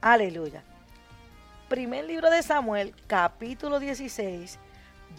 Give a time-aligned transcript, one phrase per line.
[0.00, 0.62] Aleluya.
[1.68, 4.58] Primer libro de Samuel, capítulo 16,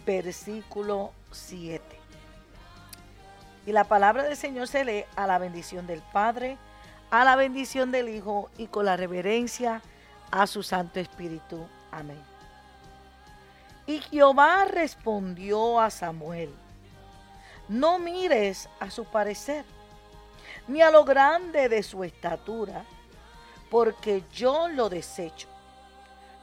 [0.08, 1.84] versículo 7.
[3.68, 6.58] Y la palabra del Señor se lee a la bendición del Padre,
[7.12, 9.84] a la bendición del Hijo y con la reverencia
[10.32, 11.68] a su Santo Espíritu.
[11.92, 12.20] Amén.
[13.86, 16.52] Y Jehová respondió a Samuel,
[17.70, 19.64] no mires a su parecer,
[20.68, 22.84] ni a lo grande de su estatura,
[23.72, 25.48] porque yo lo desecho.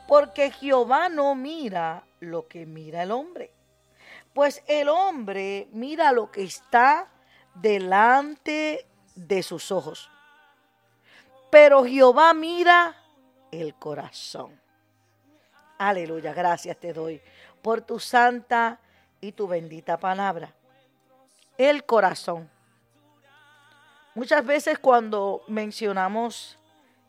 [0.09, 3.53] Porque Jehová no mira lo que mira el hombre,
[4.33, 7.07] pues el hombre mira lo que está
[7.55, 10.11] delante de sus ojos.
[11.51, 12.97] Pero Jehová mira
[13.53, 14.59] el corazón.
[15.77, 17.21] Aleluya, gracias te doy
[17.61, 18.81] por tu santa
[19.21, 20.55] y tu bendita palabra.
[21.59, 22.49] El corazón.
[24.15, 26.59] Muchas veces cuando mencionamos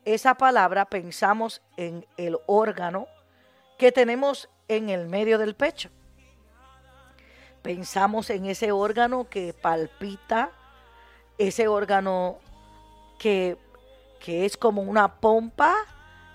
[0.05, 3.07] esa palabra pensamos en el órgano
[3.77, 5.90] que tenemos en el medio del pecho.
[7.62, 10.51] Pensamos en ese órgano que palpita,
[11.37, 12.37] ese órgano
[13.18, 13.57] que,
[14.20, 15.76] que es como una pompa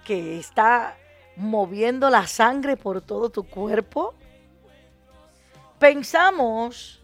[0.05, 0.97] que está
[1.37, 4.15] moviendo la sangre por todo tu cuerpo.
[5.79, 7.01] Pensamos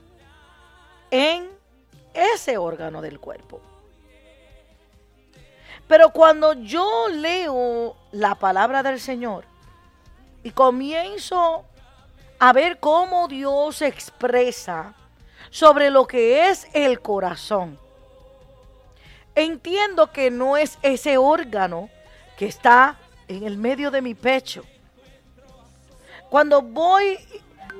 [1.10, 1.48] en
[2.14, 3.60] ese órgano del cuerpo.
[5.90, 9.44] Pero cuando yo leo la palabra del Señor
[10.44, 11.64] y comienzo
[12.38, 14.94] a ver cómo Dios expresa
[15.50, 17.76] sobre lo que es el corazón,
[19.34, 21.90] entiendo que no es ese órgano
[22.38, 24.62] que está en el medio de mi pecho.
[26.28, 27.18] Cuando voy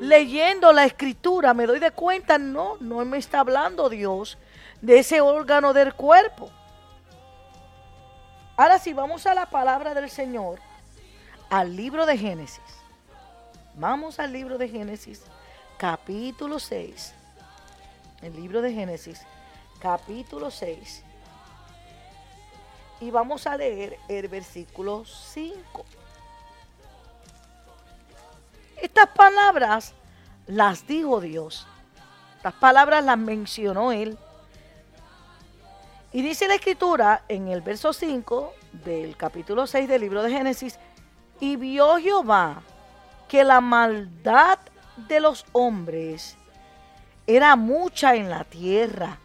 [0.00, 4.36] leyendo la escritura me doy de cuenta, no, no me está hablando Dios
[4.80, 6.50] de ese órgano del cuerpo.
[8.60, 10.58] Ahora sí, vamos a la palabra del Señor,
[11.48, 12.60] al libro de Génesis.
[13.72, 15.22] Vamos al libro de Génesis,
[15.78, 17.14] capítulo 6.
[18.20, 19.22] El libro de Génesis,
[19.78, 21.02] capítulo 6.
[23.00, 25.86] Y vamos a leer el versículo 5.
[28.76, 29.94] Estas palabras
[30.46, 31.66] las dijo Dios.
[32.36, 34.18] Estas palabras las mencionó Él
[36.12, 40.78] y dice la escritura en el verso 5 del capítulo 6 del libro de Génesis,
[41.40, 42.62] y vio Jehová
[43.28, 44.58] que la maldad
[44.96, 46.36] de los hombres
[47.26, 49.18] era mucha en la tierra,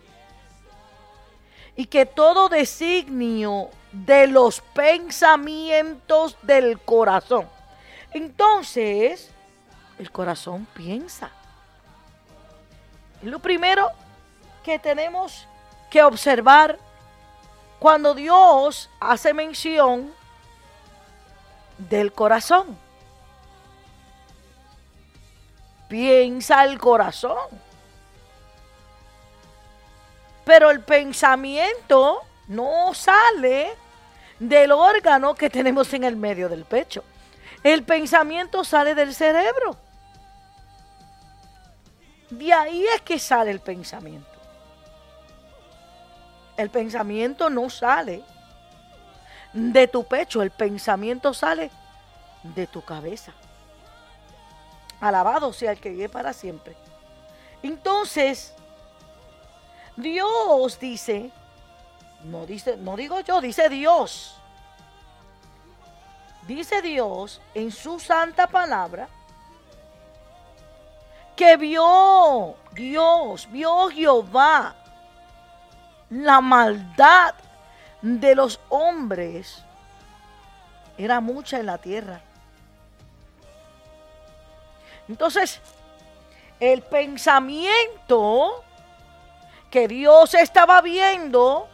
[1.76, 7.48] y que todo designio de los pensamientos del corazón.
[8.12, 9.32] Entonces,
[9.98, 11.32] el corazón piensa.
[13.22, 13.90] lo primero
[14.64, 15.48] que tenemos
[15.90, 16.78] que observar
[17.80, 20.14] cuando Dios hace mención
[21.78, 22.78] del corazón.
[25.88, 27.38] Piensa el corazón.
[30.44, 33.76] Pero el pensamiento no sale
[34.40, 37.04] del órgano que tenemos en el medio del pecho.
[37.64, 39.78] El pensamiento sale del cerebro.
[42.30, 44.35] De ahí es que sale el pensamiento.
[46.58, 48.24] El pensamiento no sale
[49.54, 51.72] de tu pecho, el pensamiento sale
[52.44, 53.34] de tu cabeza.
[55.02, 56.76] Alabado sea el que vive para siempre.
[57.64, 58.54] Entonces,
[59.96, 61.32] Dios dice,
[62.24, 64.38] no dice, no digo yo, dice Dios.
[66.48, 69.08] Dice Dios en su santa palabra
[71.36, 74.76] que vio Dios, vio Jehová
[76.10, 77.36] la maldad
[78.02, 79.64] de los hombres
[80.98, 82.22] era mucha en la tierra.
[85.08, 85.60] Entonces,
[86.60, 88.64] el pensamiento
[89.70, 91.68] que Dios estaba viendo,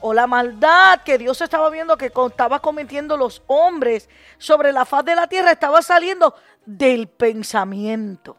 [0.00, 4.08] o la maldad que Dios estaba viendo que estaba cometiendo los hombres
[4.38, 6.34] sobre la faz de la tierra, estaba saliendo
[6.64, 8.36] del pensamiento.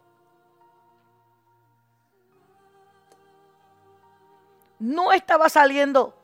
[4.80, 6.16] No estaba saliendo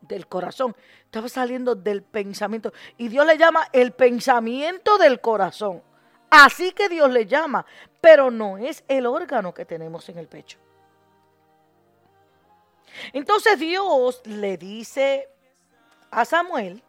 [0.00, 0.74] del corazón,
[1.04, 2.72] estaba saliendo del pensamiento.
[2.96, 5.82] Y Dios le llama el pensamiento del corazón.
[6.30, 7.64] Así que Dios le llama,
[8.00, 10.58] pero no es el órgano que tenemos en el pecho.
[13.12, 15.28] Entonces Dios le dice
[16.10, 16.82] a Samuel,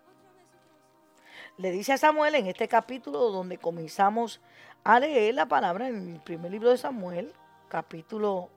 [1.57, 4.39] le dice a Samuel en este capítulo donde comenzamos
[4.83, 7.33] a leer la palabra en el primer libro de Samuel,
[7.67, 8.49] capítulo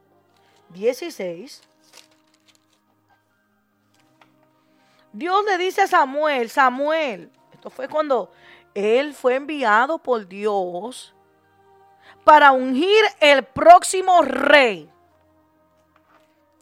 [0.71, 1.63] 16,
[5.13, 8.33] Dios le dice a Samuel, Samuel, esto fue cuando
[8.75, 11.15] él fue enviado por Dios
[12.25, 14.91] para ungir el próximo rey.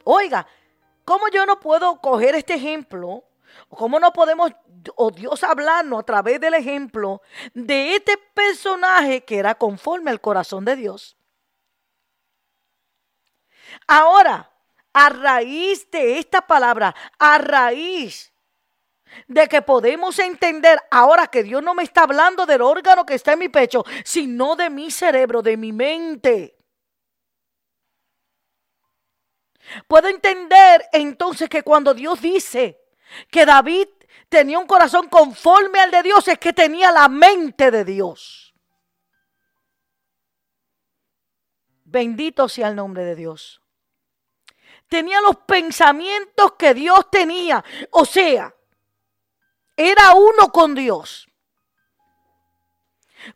[0.04, 0.46] Oiga,
[1.04, 3.24] ¿cómo yo no puedo coger este ejemplo?
[3.68, 4.50] ¿Cómo no podemos,
[4.96, 7.22] o Dios hablarnos a través del ejemplo
[7.54, 11.16] de este personaje que era conforme al corazón de Dios?
[13.86, 14.50] Ahora,
[14.92, 18.32] a raíz de esta palabra, a raíz
[19.26, 23.32] de que podemos entender ahora que Dios no me está hablando del órgano que está
[23.32, 26.56] en mi pecho, sino de mi cerebro, de mi mente.
[29.86, 32.80] Puedo entender entonces que cuando Dios dice
[33.30, 33.88] que David
[34.28, 38.54] tenía un corazón conforme al de Dios, es que tenía la mente de Dios.
[41.84, 43.60] Bendito sea el nombre de Dios.
[44.88, 47.64] Tenía los pensamientos que Dios tenía.
[47.90, 48.54] O sea,
[49.80, 51.26] era uno con Dios.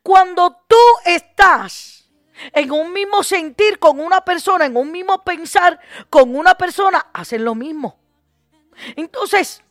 [0.03, 0.77] Cuando tú
[1.07, 2.11] estás
[2.53, 5.81] en un mismo sentir con una persona, en un mismo pensar
[6.11, 7.99] con una persona, hacen lo mismo.
[8.97, 9.63] Entonces,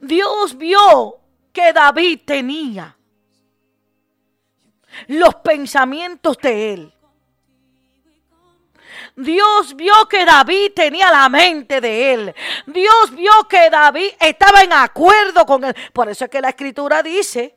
[0.00, 1.20] Dios vio
[1.52, 2.96] que David tenía
[5.06, 6.93] los pensamientos de él.
[9.16, 12.34] Dios vio que David tenía la mente de él.
[12.66, 15.74] Dios vio que David estaba en acuerdo con él.
[15.92, 17.56] Por eso es que la escritura dice,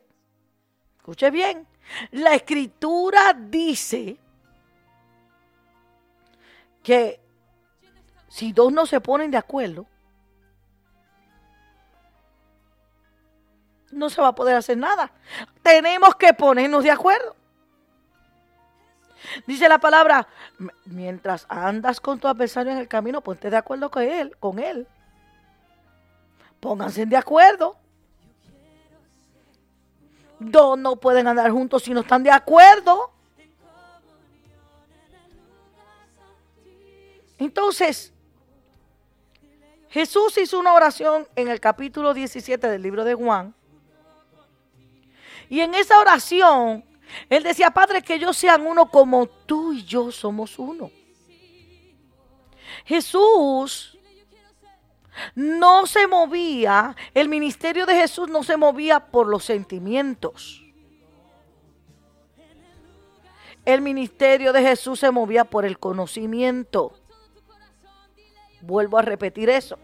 [0.98, 1.68] escuche bien,
[2.12, 4.18] la escritura dice
[6.84, 7.20] que
[8.30, 9.88] si dos no se ponen de acuerdo,
[13.92, 15.12] no se va a poder hacer nada.
[15.64, 17.36] Tenemos que ponernos de acuerdo.
[19.46, 20.28] Dice la palabra,
[20.86, 24.88] mientras andas con tu adversario en el camino, ponte de acuerdo con él, con él.
[26.60, 27.78] Pónganse de acuerdo.
[30.40, 33.12] Dos no pueden andar juntos si no están de acuerdo.
[37.40, 38.14] Entonces,
[39.90, 43.54] Jesús hizo una oración en el capítulo 17 del libro de Juan.
[45.50, 46.84] Y en esa oración
[47.30, 50.92] él decía, Padre, que ellos sean uno como tú y yo somos uno.
[52.86, 53.98] Jesús
[55.36, 60.64] no se movía, el ministerio de Jesús no se movía por los sentimientos.
[63.66, 66.94] El ministerio de Jesús se movía por el conocimiento.
[68.62, 69.78] Vuelvo a repetir eso.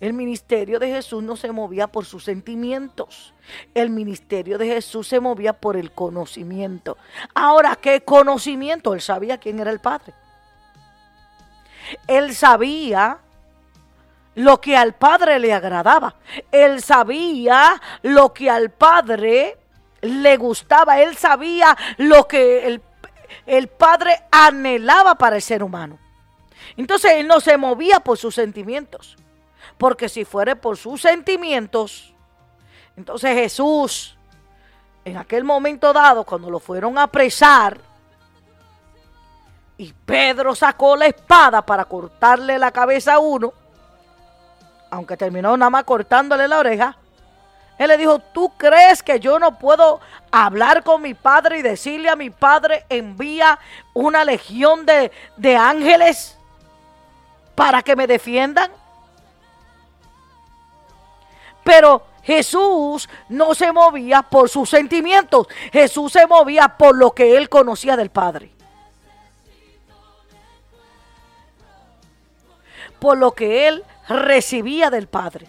[0.00, 3.32] El ministerio de Jesús no se movía por sus sentimientos.
[3.74, 6.96] El ministerio de Jesús se movía por el conocimiento.
[7.34, 8.94] Ahora, ¿qué conocimiento?
[8.94, 10.12] Él sabía quién era el Padre.
[12.06, 13.18] Él sabía
[14.34, 16.16] lo que al Padre le agradaba.
[16.50, 19.56] Él sabía lo que al Padre
[20.02, 21.00] le gustaba.
[21.00, 22.82] Él sabía lo que el,
[23.46, 25.98] el Padre anhelaba para el ser humano.
[26.76, 29.16] Entonces él no se movía por sus sentimientos.
[29.78, 32.14] Porque si fuere por sus sentimientos,
[32.96, 34.16] entonces Jesús,
[35.04, 37.78] en aquel momento dado, cuando lo fueron a apresar,
[39.78, 43.52] y Pedro sacó la espada para cortarle la cabeza a uno,
[44.90, 46.96] aunque terminó nada más cortándole la oreja,
[47.78, 50.00] él le dijo, ¿tú crees que yo no puedo
[50.30, 53.58] hablar con mi padre y decirle a mi padre, envía
[53.92, 56.38] una legión de, de ángeles
[57.54, 58.70] para que me defiendan?
[61.66, 65.48] Pero Jesús no se movía por sus sentimientos.
[65.72, 68.52] Jesús se movía por lo que él conocía del Padre.
[73.00, 75.48] Por lo que él recibía del Padre.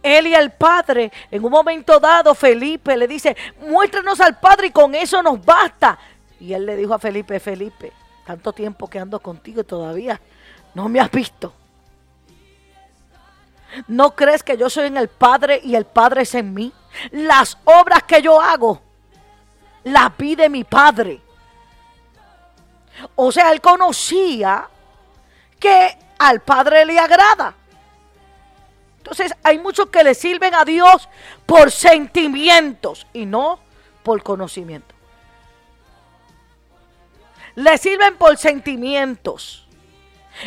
[0.00, 4.70] Él y el Padre, en un momento dado, Felipe le dice, muéstranos al Padre y
[4.70, 5.98] con eso nos basta.
[6.38, 7.92] Y él le dijo a Felipe, Felipe,
[8.24, 10.20] tanto tiempo que ando contigo todavía
[10.74, 11.52] no me has visto.
[13.86, 16.72] ¿No crees que yo soy en el Padre y el Padre es en mí?
[17.10, 18.80] Las obras que yo hago,
[19.84, 21.20] las vi de mi Padre.
[23.14, 24.68] O sea, él conocía
[25.58, 27.54] que al Padre le agrada.
[28.98, 31.08] Entonces hay muchos que le sirven a Dios
[31.46, 33.60] por sentimientos y no
[34.02, 34.94] por conocimiento.
[37.54, 39.66] Le sirven por sentimientos.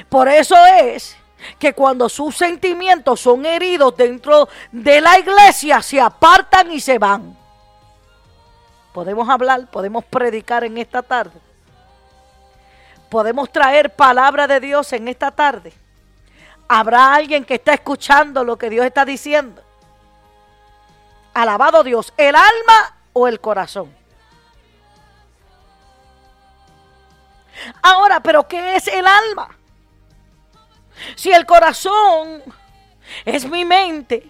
[0.10, 1.18] Por eso es
[1.60, 7.38] que cuando sus sentimientos son heridos dentro de la iglesia, se apartan y se van.
[8.93, 11.39] Podemos hablar, podemos predicar en esta tarde.
[13.10, 15.74] Podemos traer palabra de Dios en esta tarde.
[16.67, 19.62] Habrá alguien que está escuchando lo que Dios está diciendo.
[21.33, 23.93] Alabado Dios, el alma o el corazón.
[27.81, 29.50] Ahora, pero ¿qué es el alma?
[31.15, 32.43] Si el corazón
[33.25, 34.29] es mi mente,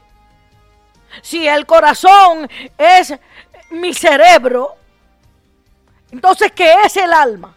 [1.21, 3.13] si el corazón es
[3.69, 4.75] mi cerebro,
[6.11, 7.55] entonces, ¿qué es el alma?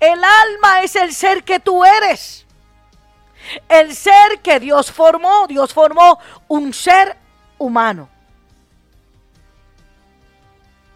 [0.00, 2.46] El alma es el ser que tú eres.
[3.68, 5.46] El ser que Dios formó.
[5.46, 6.18] Dios formó
[6.48, 7.16] un ser
[7.58, 8.08] humano.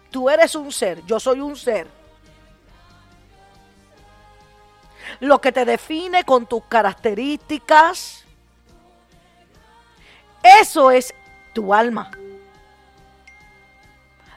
[0.09, 1.87] Tú eres un ser, yo soy un ser.
[5.21, 8.25] Lo que te define con tus características,
[10.43, 11.13] eso es
[11.53, 12.11] tu alma.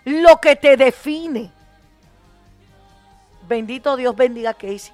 [0.05, 1.51] Lo que te define.
[3.49, 4.93] Bendito Dios bendiga a Casey.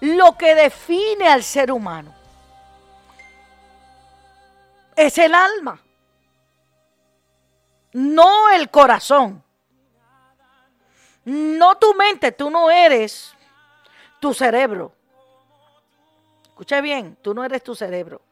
[0.00, 2.12] Lo que define al ser humano
[4.96, 5.80] es el alma
[7.92, 9.42] no el corazón.
[11.28, 13.34] No tu mente, tú no eres
[14.18, 14.92] tu cerebro.
[16.42, 18.22] Escucha bien, tú no eres tu cerebro.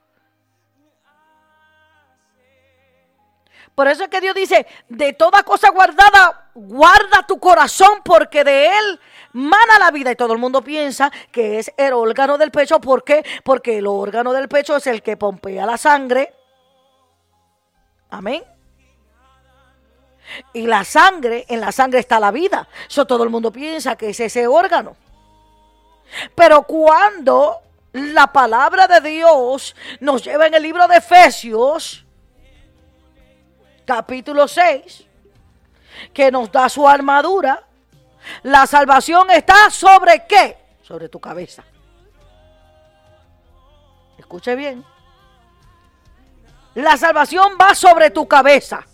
[3.74, 8.68] Por eso es que Dios dice, de toda cosa guardada, guarda tu corazón porque de
[8.68, 9.00] él
[9.34, 10.12] mana la vida.
[10.12, 12.80] Y todo el mundo piensa que es el órgano del pecho.
[12.80, 13.26] ¿Por qué?
[13.44, 16.32] Porque el órgano del pecho es el que pompea la sangre.
[18.08, 18.42] Amén.
[20.52, 22.68] Y la sangre, en la sangre está la vida.
[22.88, 24.96] Eso todo el mundo piensa que es ese órgano.
[26.34, 27.60] Pero cuando
[27.92, 32.04] la palabra de Dios nos lleva en el libro de Efesios,
[33.84, 35.06] capítulo 6,
[36.12, 37.62] que nos da su armadura,
[38.42, 40.58] la salvación está sobre qué?
[40.82, 41.64] Sobre tu cabeza.
[44.18, 44.84] Escuche bien.
[46.74, 48.84] La salvación va sobre tu cabeza.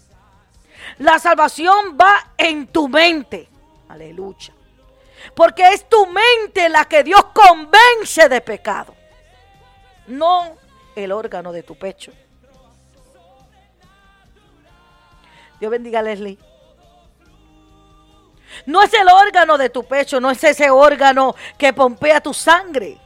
[0.98, 3.48] La salvación va en tu mente.
[3.88, 4.52] Aleluya.
[5.34, 8.94] Porque es tu mente la que Dios convence de pecado.
[10.06, 10.56] No
[10.96, 12.12] el órgano de tu pecho.
[15.60, 16.38] Dios bendiga a Leslie.
[18.66, 22.98] No es el órgano de tu pecho, no es ese órgano que pompea tu sangre.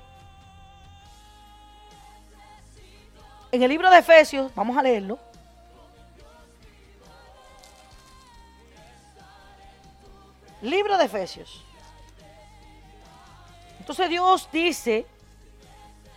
[3.52, 5.18] En el libro de Efesios, vamos a leerlo.
[10.66, 11.64] Libro de Efesios.
[13.78, 15.06] Entonces Dios dice,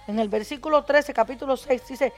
[0.08, 2.12] en el versículo 13, capítulo 6, dice,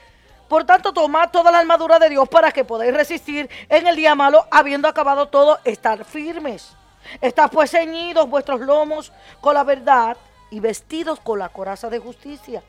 [0.48, 4.14] por tanto tomad toda la armadura de Dios para que podáis resistir en el día
[4.14, 6.74] malo, habiendo acabado todo, estar firmes.
[7.20, 9.12] Estad pues ceñidos vuestros lomos
[9.42, 10.16] con la verdad
[10.50, 12.62] y vestidos con la coraza de justicia.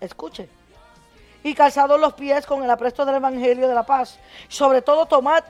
[0.00, 0.48] Escuche.
[1.44, 4.18] Y calzados los pies con el apresto del Evangelio de la paz.
[4.48, 5.44] Sobre todo tomad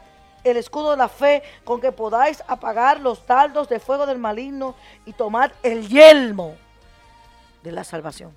[0.48, 4.74] el escudo de la fe con que podáis apagar los dardos de fuego del maligno
[5.06, 6.56] y tomar el yelmo
[7.62, 8.34] de la salvación.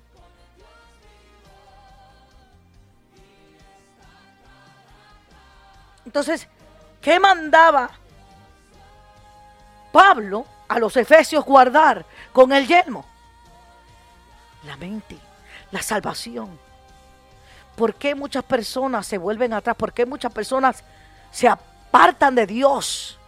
[6.04, 6.48] Entonces,
[7.00, 7.90] ¿qué mandaba
[9.92, 13.04] Pablo a los efesios guardar con el yelmo?
[14.64, 15.18] La mente,
[15.70, 16.58] la salvación.
[17.76, 19.76] ¿Por qué muchas personas se vuelven atrás?
[19.76, 20.84] ¿Por qué muchas personas
[21.30, 21.48] se
[21.92, 23.18] apartan de Dios.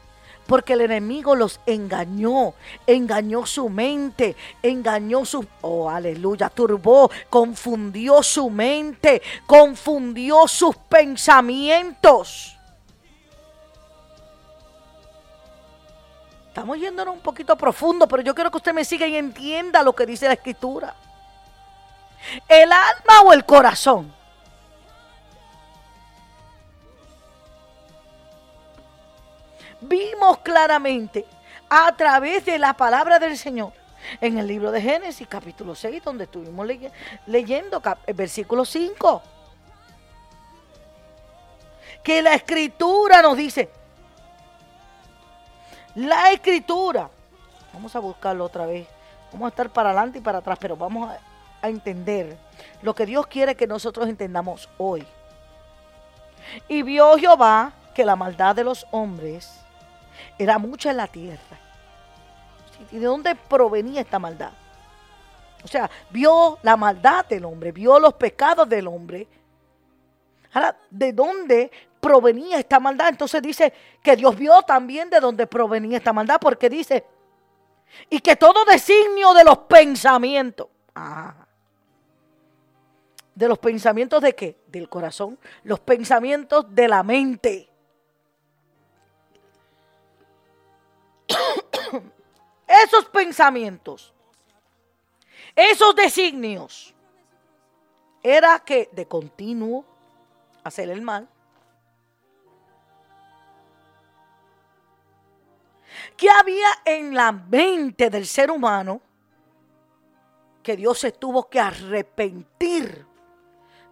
[0.47, 2.53] Porque el enemigo los engañó,
[2.87, 12.59] engañó su mente, engañó su, oh aleluya, turbó, confundió su mente, confundió sus pensamientos.
[16.49, 19.95] Estamos yéndonos un poquito profundo, pero yo quiero que usted me siga y entienda lo
[19.95, 20.95] que dice la escritura.
[22.49, 24.13] El alma o el corazón.
[29.89, 31.25] Vimos claramente
[31.69, 33.73] a través de la palabra del Señor
[34.21, 36.67] en el libro de Génesis capítulo 6, donde estuvimos
[37.27, 39.23] leyendo el versículo 5.
[42.03, 43.71] Que la escritura nos dice,
[45.95, 47.09] la escritura,
[47.73, 48.87] vamos a buscarlo otra vez,
[49.33, 51.19] vamos a estar para adelante y para atrás, pero vamos a,
[51.63, 52.37] a entender
[52.83, 55.07] lo que Dios quiere que nosotros entendamos hoy.
[56.69, 59.64] Y vio Jehová que la maldad de los hombres
[60.39, 61.59] era mucha en la tierra.
[62.91, 64.53] ¿Y de dónde provenía esta maldad?
[65.65, 69.27] O sea, vio la maldad del hombre, vio los pecados del hombre.
[70.53, 73.09] Ahora, ¿de dónde provenía esta maldad?
[73.09, 77.05] Entonces dice que Dios vio también de dónde provenía esta maldad, porque dice,
[78.11, 80.69] Y que todo designio de los pensamientos.
[83.35, 84.59] ¿De los pensamientos de qué?
[84.67, 85.39] Del corazón.
[85.63, 87.71] Los pensamientos de la mente.
[92.83, 94.13] Esos pensamientos,
[95.55, 96.95] esos designios,
[98.23, 99.85] era que de continuo
[100.65, 101.29] hacer el mal.
[106.17, 109.01] ¿Qué había en la mente del ser humano
[110.63, 113.07] que Dios se tuvo que arrepentir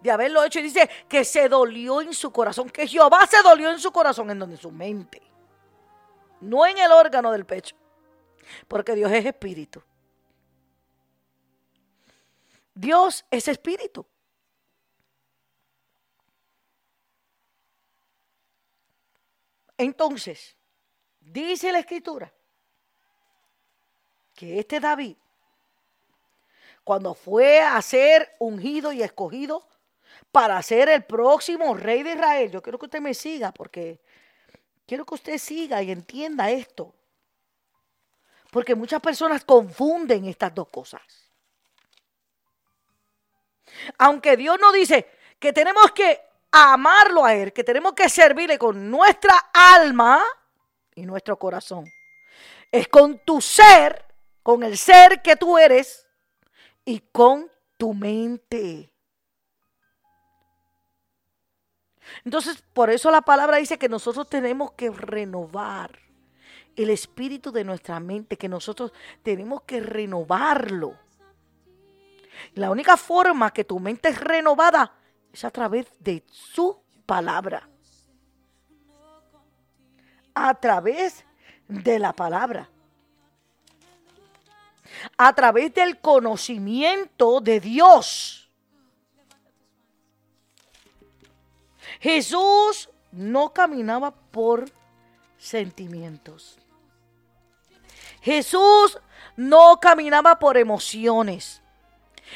[0.01, 0.59] de haberlo hecho?
[0.61, 4.31] Y dice que se dolió en su corazón, que Jehová se dolió en su corazón,
[4.31, 5.23] en donde su mente,
[6.41, 7.77] no en el órgano del pecho,
[8.69, 9.83] porque Dios es espíritu.
[12.75, 14.07] Dios es espíritu.
[19.77, 20.57] Entonces,
[21.21, 22.33] dice la escritura
[24.35, 25.17] que este David,
[26.85, 29.67] cuando fue a ser ungido y escogido
[30.31, 34.01] para ser el próximo rey de Israel, yo quiero que usted me siga porque
[34.87, 36.95] quiero que usted siga y entienda esto.
[38.53, 41.01] Porque muchas personas confunden estas dos cosas.
[43.97, 48.91] Aunque Dios no dice que tenemos que amarlo a Él, que tenemos que servirle con
[48.91, 50.23] nuestra alma
[50.95, 51.87] y nuestro corazón.
[52.71, 54.05] Es con tu ser,
[54.43, 56.07] con el ser que tú eres
[56.85, 58.93] y con tu mente.
[62.23, 66.03] Entonces, por eso la palabra dice que nosotros tenemos que renovar
[66.77, 70.97] el espíritu de nuestra mente, que nosotros tenemos que renovarlo.
[72.55, 74.95] La única forma que tu mente es renovada
[75.33, 77.69] es a través de su palabra.
[80.35, 81.25] A través
[81.69, 82.69] de la palabra.
[85.17, 88.51] A través del conocimiento de Dios.
[92.01, 94.71] Jesús no caminaba por
[95.39, 96.62] sentimientos.
[98.23, 98.99] Jesús
[99.37, 101.61] no caminaba por emociones.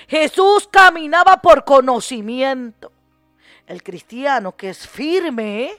[0.09, 2.93] Jesús caminaba por conocimiento.
[3.67, 5.73] El cristiano que es firme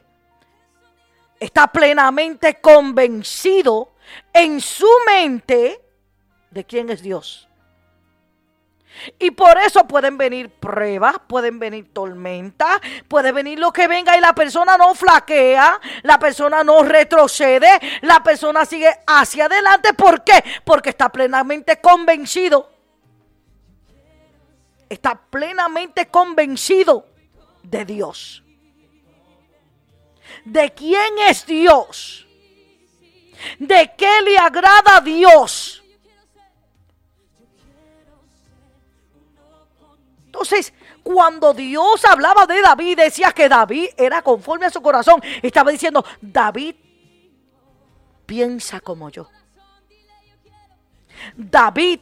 [1.39, 3.93] está plenamente convencido
[4.33, 5.79] en su mente
[6.49, 7.46] de quién es Dios.
[9.19, 14.21] Y por eso pueden venir pruebas, pueden venir tormentas, puede venir lo que venga y
[14.21, 17.69] la persona no flaquea, la persona no retrocede,
[18.01, 19.93] la persona sigue hacia adelante.
[19.93, 20.43] ¿Por qué?
[20.63, 22.77] Porque está plenamente convencido
[24.89, 27.05] está plenamente convencido
[27.63, 28.43] de Dios.
[30.45, 32.27] ¿De quién es Dios?
[33.59, 35.76] ¿De qué le agrada a Dios?
[40.37, 40.71] Entonces,
[41.01, 45.19] cuando Dios hablaba de David, decía que David era conforme a su corazón.
[45.41, 46.75] Estaba diciendo, David
[48.23, 49.27] piensa como yo.
[51.35, 52.01] David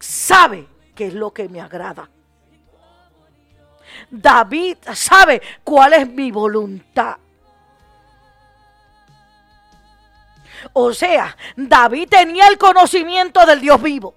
[0.00, 2.08] sabe qué es lo que me agrada.
[4.10, 7.18] David sabe cuál es mi voluntad.
[10.72, 14.14] O sea, David tenía el conocimiento del Dios vivo.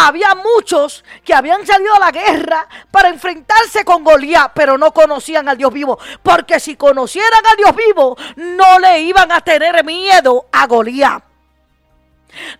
[0.00, 5.48] Había muchos que habían salido a la guerra para enfrentarse con Goliat, pero no conocían
[5.48, 5.98] al Dios vivo.
[6.22, 11.24] Porque si conocieran al Dios vivo, no le iban a tener miedo a Goliat.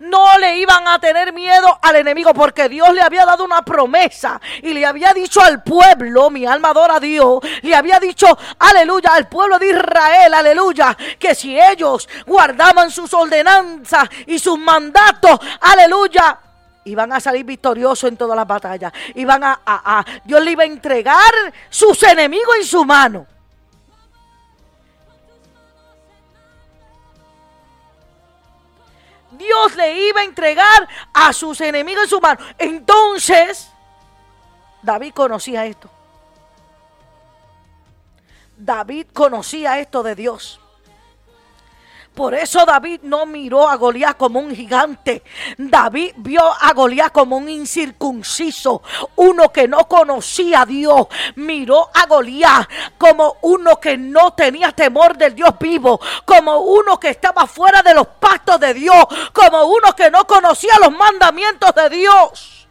[0.01, 4.41] No le iban a tener miedo al enemigo porque Dios le había dado una promesa
[4.63, 8.27] y le había dicho al pueblo, mi alma adora a Dios, le había dicho,
[8.59, 15.39] aleluya, al pueblo de Israel, aleluya, que si ellos guardaban sus ordenanzas y sus mandatos,
[15.61, 16.41] aleluya,
[16.89, 18.93] iban a salir victoriosos en todas las batallas.
[18.93, 21.33] A, a, a, Dios le iba a entregar
[21.69, 23.27] sus enemigos en su mano.
[29.39, 32.41] Dios le iba a entregar a sus enemigos en su mano.
[32.59, 33.71] Entonces,
[34.83, 35.89] David conocía esto.
[38.57, 40.61] David conocía esto de Dios.
[42.19, 45.23] Por eso David no miró a Goliat como un gigante.
[45.57, 48.83] David vio a Goliat como un incircunciso,
[49.15, 51.07] uno que no conocía a Dios.
[51.37, 57.11] Miró a Goliat como uno que no tenía temor del Dios vivo, como uno que
[57.11, 61.89] estaba fuera de los pactos de Dios, como uno que no conocía los mandamientos de
[61.89, 62.67] Dios.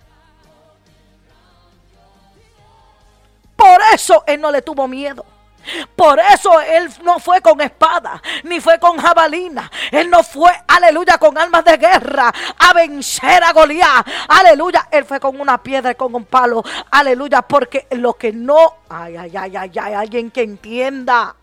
[3.55, 5.36] Por eso él no le tuvo miedo.
[5.95, 9.69] Por eso él no fue con espada, ni fue con jabalina.
[9.91, 14.07] Él no fue, aleluya, con armas de guerra a vencer a Goliat.
[14.29, 16.63] Aleluya, él fue con una piedra con un palo.
[16.91, 21.35] Aleluya, porque lo que no, ay, ay, ay, ay, ay, alguien que entienda.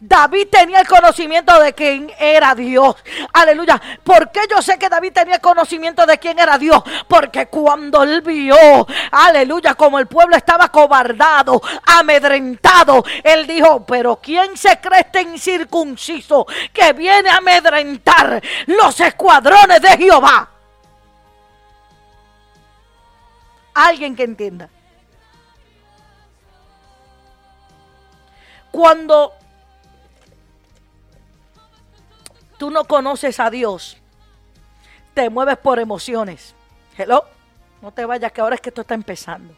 [0.00, 2.96] David tenía el conocimiento de quién era Dios.
[3.34, 3.80] Aleluya.
[4.02, 6.82] ¿Por qué yo sé que David tenía el conocimiento de quién era Dios?
[7.06, 14.56] Porque cuando él vio, aleluya, como el pueblo estaba cobardado, amedrentado, él dijo, pero ¿quién
[14.56, 20.48] se cree este incircunciso que viene a amedrentar los escuadrones de Jehová?
[23.74, 24.70] Alguien que entienda.
[28.70, 29.34] Cuando
[32.60, 33.96] tú no conoces a Dios,
[35.14, 36.54] te mueves por emociones.
[36.98, 37.24] Hello,
[37.80, 39.54] no te vayas que ahora es que esto está empezando.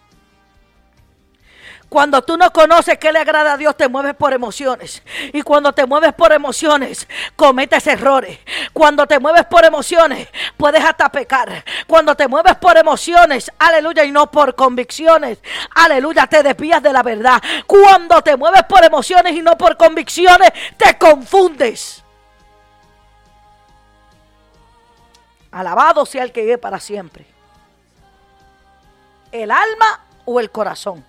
[1.89, 5.03] Cuando tú no conoces qué le agrada a Dios, te mueves por emociones.
[5.33, 8.39] Y cuando te mueves por emociones, cometes errores.
[8.73, 11.65] Cuando te mueves por emociones, puedes hasta pecar.
[11.89, 15.39] Cuando te mueves por emociones, aleluya, y no por convicciones,
[15.75, 17.43] aleluya, te desvías de la verdad.
[17.67, 22.02] Cuando te mueves por emociones y no por convicciones, te confundes.
[25.53, 27.27] Alabado sea el que vive para siempre.
[29.31, 31.05] El alma o el corazón.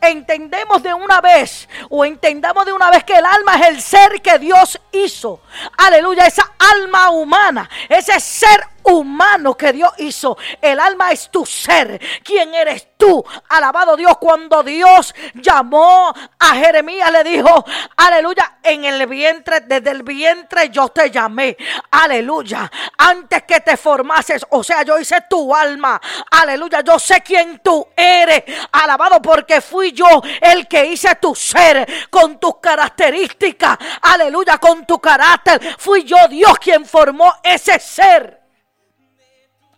[0.00, 4.22] Entendemos de una vez o entendamos de una vez que el alma es el ser
[4.22, 5.42] que Dios hizo.
[5.78, 10.36] Aleluya, esa alma humana, ese ser humano que Dios hizo.
[10.60, 12.00] El alma es tu ser.
[12.24, 13.24] ¿Quién eres tú?
[13.48, 14.16] Alabado Dios.
[14.18, 17.64] Cuando Dios llamó a Jeremías, le dijo,
[17.96, 21.56] aleluya, en el vientre, desde el vientre yo te llamé.
[21.90, 22.70] Aleluya.
[22.98, 26.00] Antes que te formases, o sea, yo hice tu alma.
[26.30, 26.80] Aleluya.
[26.82, 28.44] Yo sé quién tú eres.
[28.72, 33.78] Alabado porque fui yo el que hice tu ser con tus características.
[34.02, 35.76] Aleluya, con tu carácter.
[35.78, 38.41] Fui yo Dios quien formó ese ser.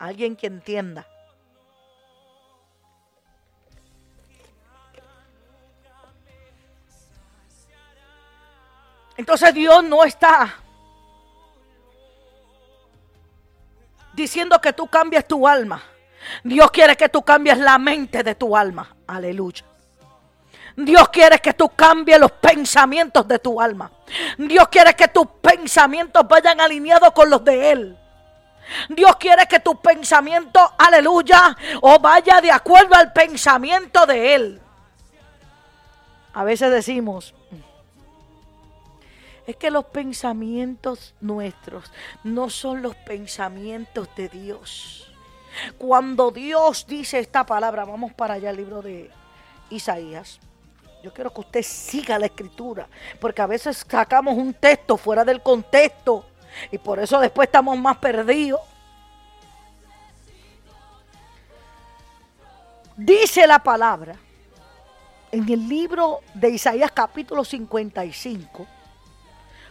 [0.05, 1.07] Alguien que entienda.
[9.17, 10.57] Entonces Dios no está
[14.13, 15.83] diciendo que tú cambies tu alma.
[16.43, 18.95] Dios quiere que tú cambies la mente de tu alma.
[19.07, 19.65] Aleluya.
[20.77, 23.91] Dios quiere que tú cambies los pensamientos de tu alma.
[24.37, 27.99] Dios quiere que tus pensamientos vayan alineados con los de Él.
[28.89, 34.61] Dios quiere que tu pensamiento, aleluya, o vaya de acuerdo al pensamiento de Él.
[36.33, 37.35] A veces decimos,
[39.47, 45.13] es que los pensamientos nuestros no son los pensamientos de Dios.
[45.79, 49.11] Cuando Dios dice esta palabra, vamos para allá al libro de
[49.71, 50.41] Isaías.
[51.03, 52.89] Yo quiero que usted siga la escritura,
[53.21, 56.25] porque a veces sacamos un texto fuera del contexto
[56.71, 58.61] y por eso después estamos más perdidos.
[62.97, 64.15] Dice la palabra
[65.33, 68.67] en el libro de Isaías capítulo 55.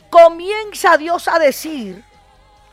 [0.09, 2.03] Comienza Dios a decir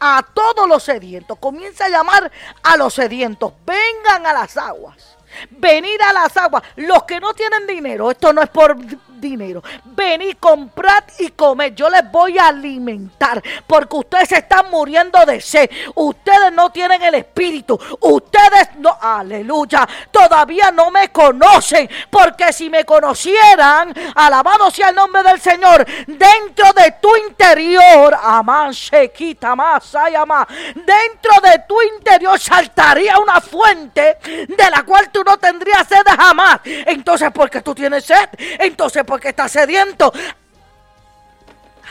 [0.01, 5.17] a todos los sedientos, comienza a llamar a los sedientos, vengan a las aguas.
[5.51, 6.63] Venid a las aguas.
[6.77, 8.77] Los que no tienen dinero, esto no es por
[9.21, 9.63] dinero.
[9.85, 11.75] Venid, comprad y comed.
[11.75, 13.43] Yo les voy a alimentar.
[13.67, 15.71] Porque ustedes están muriendo de sed.
[15.95, 17.79] Ustedes no tienen el espíritu.
[18.01, 19.87] Ustedes no, aleluya.
[20.11, 21.89] Todavía no me conocen.
[22.11, 25.87] Porque si me conocieran, alabado sea el nombre del Señor.
[26.07, 28.73] Dentro de tu interior, amán,
[29.15, 29.95] quita más,
[30.27, 30.47] más.
[30.75, 36.61] Dentro de tu interior saltaría una fuente de la cual tú no tendrías sed jamás.
[36.65, 38.29] Entonces, porque tú tienes sed.
[38.59, 40.13] Entonces, porque está sediento.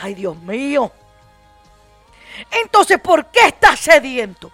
[0.00, 0.90] Ay, Dios mío.
[2.50, 4.50] Entonces, ¿por qué estás sediento?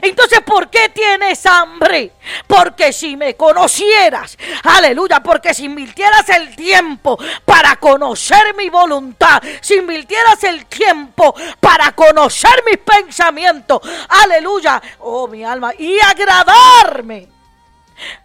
[0.00, 2.12] Entonces, ¿por qué tienes hambre?
[2.46, 9.74] Porque si me conocieras, aleluya, porque si invirtieras el tiempo para conocer mi voluntad, si
[9.74, 17.28] invirtieras el tiempo para conocer mis pensamientos, aleluya, oh mi alma, y agradarme,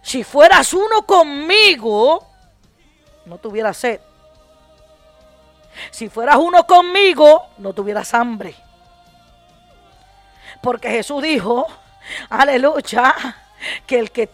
[0.00, 2.35] si fueras uno conmigo,
[3.26, 4.00] no tuvieras sed.
[5.90, 8.54] Si fueras uno conmigo, no tuvieras hambre.
[10.62, 11.66] Porque Jesús dijo,
[12.30, 13.14] aleluya,
[13.86, 14.30] que el que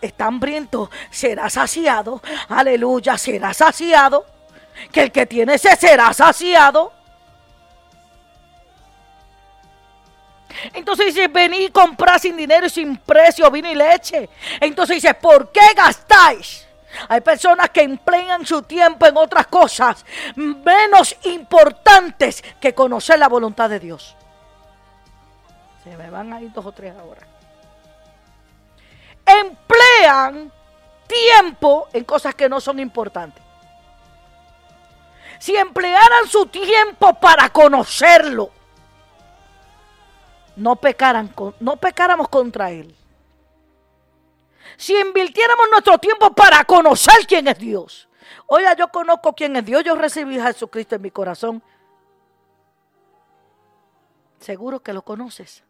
[0.00, 2.20] está hambriento será saciado.
[2.48, 4.26] Aleluya, será saciado.
[4.90, 6.92] Que el que tiene sed será saciado.
[10.72, 14.28] Entonces dice, vení y comprá sin dinero y sin precio vino y leche.
[14.60, 16.66] Entonces dice, ¿por qué gastáis?
[17.08, 20.04] Hay personas que emplean su tiempo en otras cosas
[20.36, 24.16] menos importantes que conocer la voluntad de Dios.
[25.84, 27.26] Se me van a ir dos o tres ahora.
[29.24, 30.52] Emplean
[31.06, 33.42] tiempo en cosas que no son importantes.
[35.38, 38.50] Si emplearan su tiempo para conocerlo,
[40.56, 42.94] no, pecaran, no pecáramos contra Él.
[44.80, 48.08] Si invirtiéramos nuestro tiempo para conocer quién es Dios.
[48.46, 51.62] Oiga, yo conozco quién es Dios, yo recibí a Jesucristo en mi corazón.
[54.38, 55.62] Seguro que lo conoces.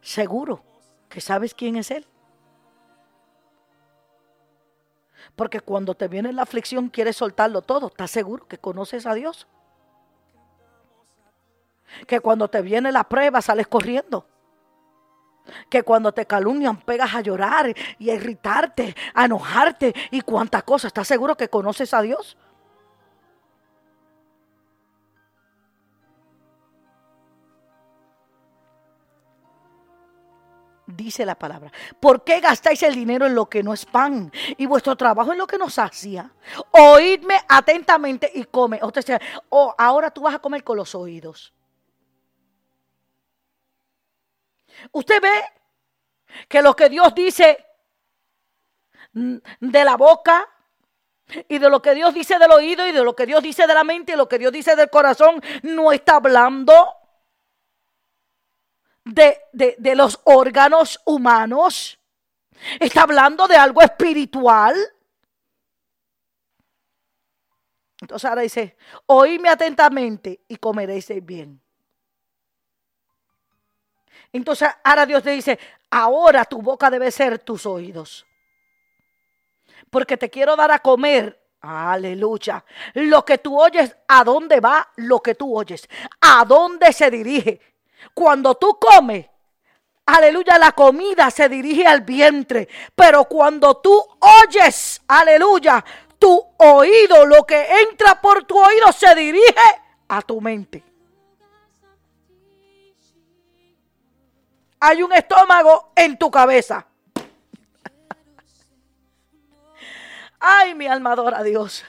[0.00, 0.62] Seguro
[1.08, 2.06] que sabes quién es Él.
[5.34, 7.88] Porque cuando te viene la aflicción quieres soltarlo todo.
[7.88, 9.48] ¿Estás seguro que conoces a Dios?
[12.06, 14.28] Que cuando te viene la prueba sales corriendo.
[15.68, 20.88] Que cuando te calumnian pegas a llorar y a irritarte, a enojarte y cuántas cosas.
[20.88, 22.36] ¿Estás seguro que conoces a Dios?
[30.96, 31.72] dice la palabra.
[32.00, 35.38] ¿Por qué gastáis el dinero en lo que no es pan y vuestro trabajo en
[35.38, 36.30] lo que no sacia?
[36.70, 38.80] Oídme atentamente y come.
[39.48, 41.52] O ahora tú vas a comer con los oídos.
[44.92, 45.44] Usted ve
[46.48, 47.64] que lo que Dios dice
[49.12, 50.48] de la boca
[51.48, 53.74] y de lo que Dios dice del oído y de lo que Dios dice de
[53.74, 56.74] la mente y lo que Dios dice del corazón no está hablando
[59.04, 61.98] de, de, los órganos humanos.
[62.78, 64.76] Está hablando de algo espiritual.
[68.00, 71.60] Entonces ahora dice, oídme atentamente y comeréis bien.
[74.32, 75.58] Entonces ahora Dios te dice,
[75.90, 78.26] ahora tu boca debe ser tus oídos.
[79.90, 82.64] Porque te quiero dar a comer, aleluya,
[82.94, 85.86] lo que tú oyes, a dónde va lo que tú oyes,
[86.20, 87.60] a dónde se dirige.
[88.14, 89.26] Cuando tú comes,
[90.06, 92.68] aleluya, la comida se dirige al vientre.
[92.94, 95.84] Pero cuando tú oyes, aleluya,
[96.18, 99.54] tu oído, lo que entra por tu oído se dirige
[100.08, 100.91] a tu mente.
[104.84, 106.84] Hay un estómago en tu cabeza.
[110.40, 111.84] Ay, mi alma adora Dios.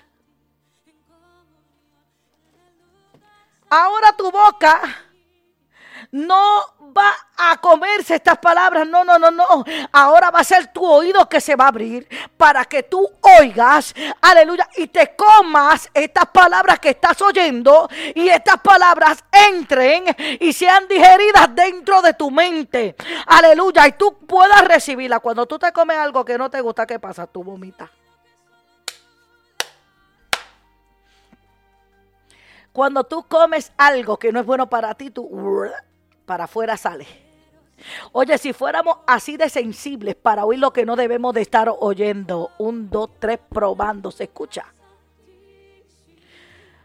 [3.68, 4.80] Ahora tu boca
[6.12, 8.88] no va a comerse estas palabras.
[8.88, 9.66] No, no, no, no.
[9.92, 13.08] Ahora va a ser tu oído que se va a abrir para que tú
[13.40, 20.06] oigas, aleluya, y te comas estas palabras que estás oyendo y estas palabras entren
[20.40, 22.96] y sean digeridas dentro de tu mente.
[23.28, 25.20] Aleluya, y tú puedas recibirla.
[25.20, 27.28] Cuando tú te comes algo que no te gusta, ¿qué pasa?
[27.28, 27.90] Tú vomitas.
[32.74, 35.30] Cuando tú comes algo que no es bueno para ti, tú
[36.26, 37.08] para afuera sale.
[38.12, 42.52] Oye, si fuéramos así de sensibles para oír lo que no debemos de estar oyendo,
[42.58, 44.66] un, dos, tres, probando, se escucha.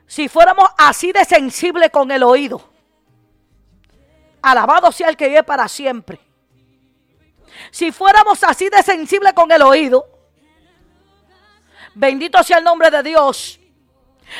[0.07, 2.63] Si fuéramos así de sensibles con el oído,
[4.41, 6.19] alabado sea el que vive para siempre.
[7.71, 10.07] Si fuéramos así de sensibles con el oído,
[11.95, 13.61] bendito sea el nombre de Dios,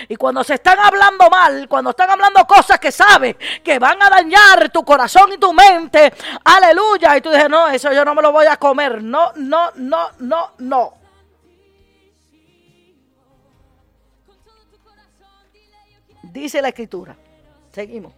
[0.09, 4.11] y cuando se están hablando mal, cuando están hablando cosas que sabes que van a
[4.11, 6.13] dañar tu corazón y tu mente,
[6.45, 7.17] aleluya.
[7.17, 9.03] Y tú dices, no, eso yo no me lo voy a comer.
[9.03, 10.95] No, no, no, no, no.
[16.23, 17.17] Dice la escritura.
[17.73, 18.18] Seguimos.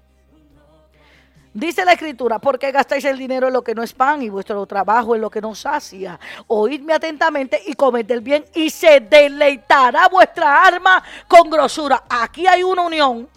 [1.52, 4.64] Dice la escritura, porque gastáis el dinero en lo que no es pan y vuestro
[4.66, 6.18] trabajo en lo que no sacia.
[6.46, 12.04] Oídme atentamente y comed el bien y se deleitará vuestra alma con grosura.
[12.08, 13.28] Aquí hay una unión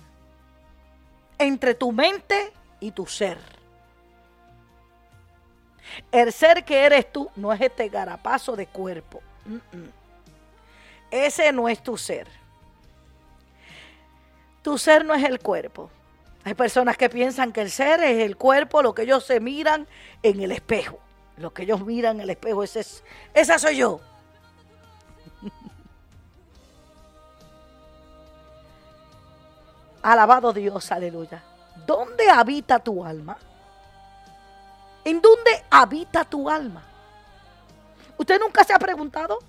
[1.39, 3.39] entre tu mente y tu ser.
[6.11, 9.21] El ser que eres tú no es este garapazo de cuerpo.
[11.09, 12.27] Ese no es tu ser.
[14.61, 15.89] Tu ser no es el cuerpo.
[16.45, 19.87] Hay personas que piensan que el ser es el cuerpo, lo que ellos se miran
[20.21, 20.99] en el espejo.
[21.37, 23.03] Lo que ellos miran en el espejo, ese es,
[23.33, 24.01] esa soy yo.
[30.03, 31.41] Alabado Dios, aleluya.
[31.85, 33.37] ¿Dónde habita tu alma?
[35.05, 36.83] ¿En dónde habita tu alma?
[38.17, 39.39] ¿Usted nunca se ha preguntado?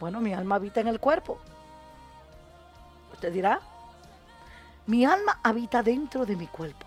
[0.00, 1.38] Bueno, mi alma habita en el cuerpo.
[3.12, 3.60] Usted dirá,
[4.86, 6.86] mi alma habita dentro de mi cuerpo.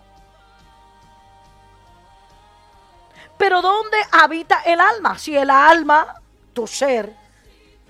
[3.38, 5.18] Pero ¿dónde habita el alma?
[5.18, 6.22] Si el alma,
[6.54, 7.16] tu ser,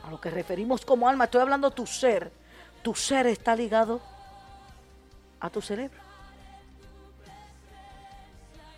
[0.04, 2.32] a lo que referimos como alma, estoy hablando tu ser,
[2.84, 4.00] tu ser está ligado
[5.40, 6.00] a tu cerebro.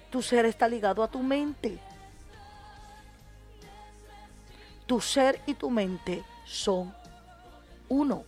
[0.10, 1.80] Tu ser está ligado a tu mente.
[4.86, 6.94] Tu ser y tu mente son
[7.88, 8.26] uno.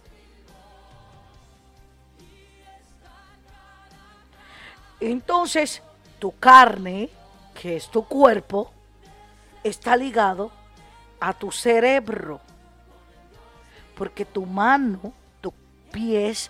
[5.09, 5.81] Entonces,
[6.17, 7.09] tu carne,
[7.53, 8.71] que es tu cuerpo,
[9.61, 10.49] está ligado
[11.19, 12.39] a tu cerebro.
[13.95, 15.53] Porque tu mano, tus
[15.91, 16.49] pies,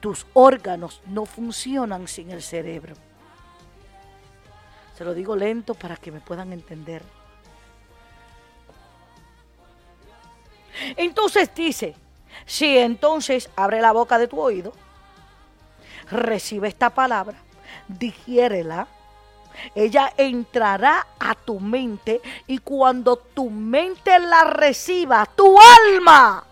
[0.00, 2.94] tus órganos no funcionan sin el cerebro.
[4.96, 7.02] Se lo digo lento para que me puedan entender.
[10.96, 11.94] Entonces dice,
[12.46, 14.72] si entonces abre la boca de tu oído,
[16.10, 17.36] recibe esta palabra,
[17.88, 18.86] digiérela,
[19.74, 26.44] ella entrará a tu mente y cuando tu mente la reciba, tu alma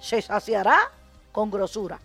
[0.00, 0.90] se saciará
[1.32, 1.98] con grosura.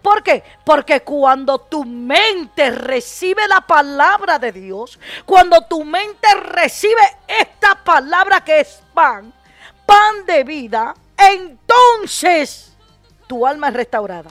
[0.00, 0.42] ¿Por qué?
[0.64, 8.42] Porque cuando tu mente recibe la palabra de Dios, cuando tu mente recibe esta palabra
[8.42, 9.32] que es pan,
[9.84, 12.72] pan de vida, entonces
[13.26, 14.30] tu alma es restaurada.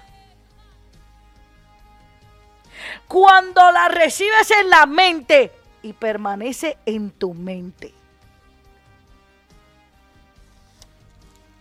[3.07, 7.93] Cuando la recibes en la mente y permanece en tu mente.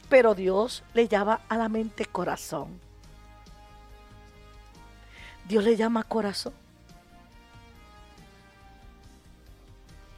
[0.09, 2.81] Pero Dios le llama a la mente corazón.
[5.47, 6.55] Dios le llama corazón.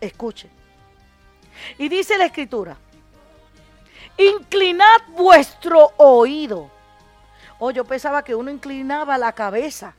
[0.01, 0.49] Escuche.
[1.79, 2.77] Y dice la escritura,
[4.19, 6.71] inclinad vuestro oído.
[7.59, 9.95] Oh, yo pensaba que uno inclinaba la cabeza.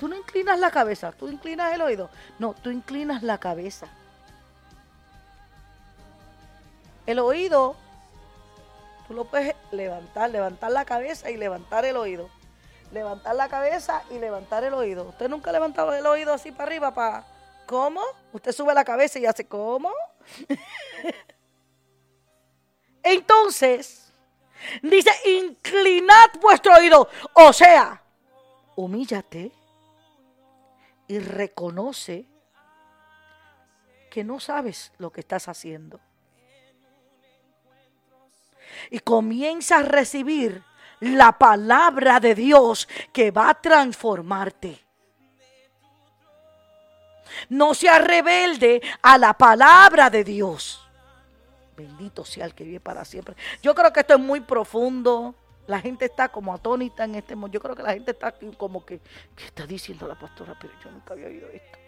[0.00, 2.08] Tú no inclinas la cabeza, tú inclinas el oído.
[2.38, 3.86] No, tú inclinas la cabeza.
[7.04, 7.76] El oído,
[9.06, 12.30] tú lo puedes levantar, levantar la cabeza y levantar el oído
[12.92, 15.04] levantar la cabeza y levantar el oído.
[15.04, 16.92] ¿Usted nunca ha levantado el oído así para arriba?
[16.92, 17.24] Para...
[17.66, 18.00] ¿Cómo?
[18.32, 19.92] Usted sube la cabeza y hace ¿cómo?
[23.02, 24.12] Entonces,
[24.82, 27.08] dice, inclinad vuestro oído.
[27.34, 28.02] O sea,
[28.74, 29.52] humíllate
[31.10, 32.24] y reconoce
[34.12, 35.98] que no sabes lo que estás haciendo.
[38.90, 40.62] Y comienza a recibir
[41.00, 44.78] la palabra de Dios que va a transformarte.
[47.48, 50.80] No sea rebelde a la palabra de Dios.
[51.76, 53.34] Bendito sea el que vive para siempre.
[53.60, 55.34] Yo creo que esto es muy profundo.
[55.70, 57.54] La gente está como atónita en este momento.
[57.54, 59.00] Yo creo que la gente está como que,
[59.36, 60.56] ¿qué está diciendo la pastora?
[60.60, 61.78] Pero yo nunca había oído esto.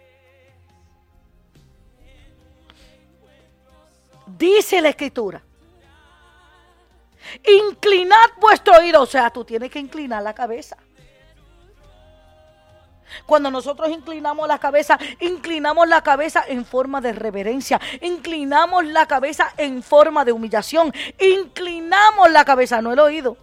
[4.25, 5.43] Dice la escritura
[7.45, 9.01] Inclinad vuestro oído.
[9.01, 10.77] O sea, tú tienes que inclinar la cabeza.
[13.25, 19.53] Cuando nosotros inclinamos la cabeza, inclinamos la cabeza en forma de reverencia, inclinamos la cabeza
[19.57, 23.37] en forma de humillación, inclinamos la cabeza, no el oído.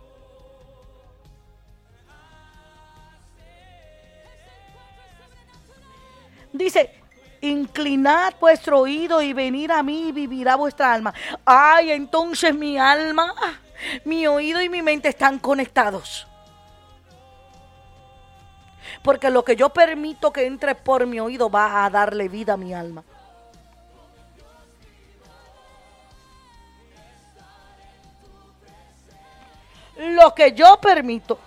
[6.61, 6.94] Dice,
[7.40, 11.14] inclinad vuestro oído y venir a mí y vivirá vuestra alma.
[11.44, 13.35] Ay, entonces mi alma
[14.05, 16.27] mi oído y mi mente están conectados.
[19.03, 22.57] Porque lo que yo permito que entre por mi oído va a darle vida a
[22.59, 23.03] mi alma.
[29.96, 31.38] Lo que yo permito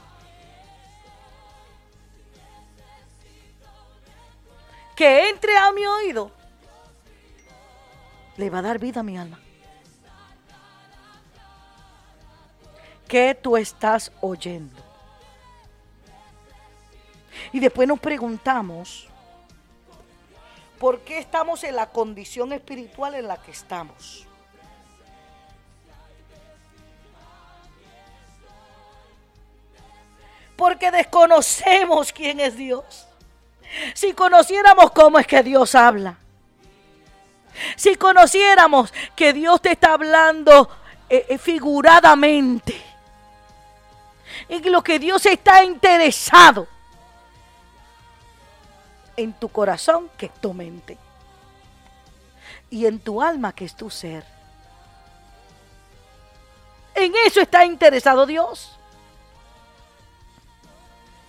[4.95, 6.31] que entre a mi oído
[8.37, 9.39] le va a dar vida a mi alma.
[13.07, 14.81] ¿Qué tú estás oyendo?
[17.51, 19.07] Y después nos preguntamos,
[20.79, 24.25] ¿por qué estamos en la condición espiritual en la que estamos?
[30.55, 33.07] Porque desconocemos quién es Dios.
[33.93, 36.17] Si conociéramos cómo es que Dios habla.
[37.75, 40.69] Si conociéramos que Dios te está hablando
[41.09, 42.81] eh, eh, figuradamente
[44.49, 46.67] en lo que Dios está interesado
[49.15, 50.97] en tu corazón, que es tu mente,
[52.69, 54.25] y en tu alma, que es tu ser.
[56.95, 58.77] En eso está interesado Dios.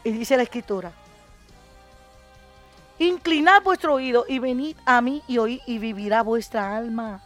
[0.03, 0.93] Y dice la escritura,
[2.99, 7.23] inclinad vuestro oído y venid a mí y oí y vivirá vuestra alma.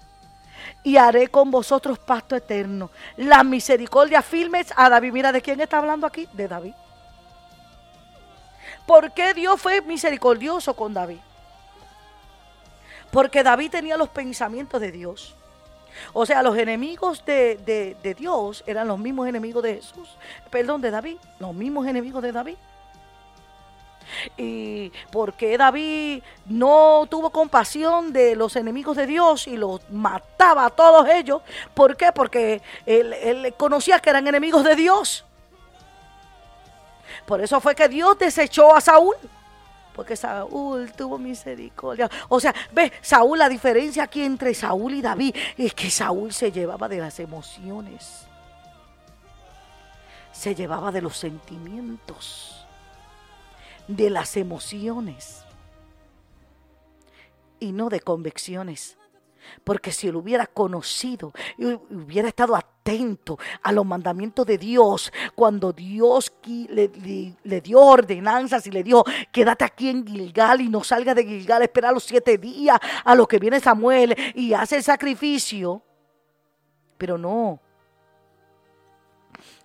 [0.82, 2.90] Y haré con vosotros pacto eterno.
[3.16, 5.12] La misericordia firmes a David.
[5.12, 6.28] Mira, ¿de quién está hablando aquí?
[6.32, 6.74] De David.
[8.86, 11.18] ¿Por qué Dios fue misericordioso con David?
[13.10, 15.34] Porque David tenía los pensamientos de Dios.
[16.12, 20.16] O sea, los enemigos de, Dios eran los mismos enemigos de Jesús.
[20.50, 21.18] Perdón, de David.
[21.38, 22.56] Los mismos enemigos de David.
[24.36, 30.66] ¿Y por qué David no tuvo compasión de los enemigos de Dios y los mataba
[30.66, 31.42] a todos ellos?
[31.74, 32.12] ¿Por qué?
[32.12, 35.24] Porque él, él conocía que eran enemigos de Dios.
[37.26, 39.16] Por eso fue que Dios desechó a Saúl
[39.98, 42.08] porque Saúl tuvo misericordia.
[42.28, 46.52] O sea, ve, Saúl, la diferencia aquí entre Saúl y David es que Saúl se
[46.52, 48.28] llevaba de las emociones,
[50.30, 52.57] se llevaba de los sentimientos,
[53.88, 55.44] de las emociones
[57.58, 58.96] y no de convicciones.
[59.64, 65.72] Porque si él hubiera conocido y hubiera estado atento a los mandamientos de Dios, cuando
[65.72, 71.24] Dios le, dio ordenanzas y le dijo, quédate aquí en Gilgal y no salga de
[71.24, 75.82] Gilgal, espera los siete días a lo que viene Samuel y hace el sacrificio.
[76.98, 77.60] Pero no.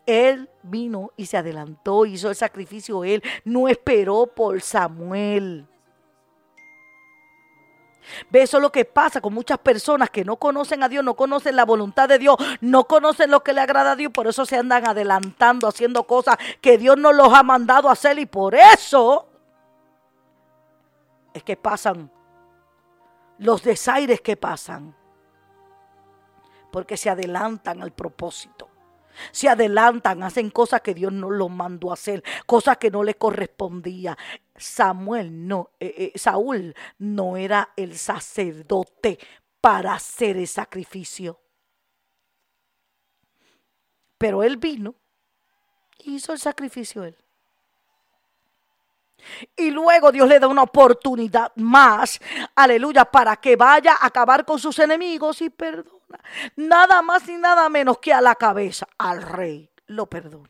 [0.06, 3.04] Él vino y se adelantó, hizo el sacrificio.
[3.04, 5.68] Él no esperó por Samuel.
[8.30, 11.14] Ve, eso es lo que pasa con muchas personas que no conocen a Dios, no
[11.14, 14.46] conocen la voluntad de Dios, no conocen lo que le agrada a Dios, por eso
[14.46, 18.56] se andan adelantando, haciendo cosas que Dios no los ha mandado a hacer y por
[18.56, 19.30] eso
[21.34, 22.12] es que pasan
[23.38, 24.94] los desaires que pasan,
[26.72, 28.73] porque se adelantan al propósito
[29.32, 33.16] se adelantan, hacen cosas que Dios no los mandó a hacer, cosas que no le
[33.16, 34.18] correspondía.
[34.56, 39.20] Samuel no, eh, eh, Saúl no era el sacerdote
[39.62, 41.40] para hacer el sacrificio.
[44.18, 44.96] Pero él vino
[46.00, 47.18] y hizo el sacrificio él.
[49.56, 52.20] Y luego Dios le da una oportunidad más,
[52.56, 55.93] aleluya, para que vaya a acabar con sus enemigos y perdona.
[56.56, 60.50] Nada más y nada menos que a la cabeza, al rey, lo perdona.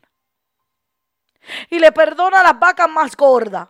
[1.70, 3.68] Y le perdona a las vacas más gordas.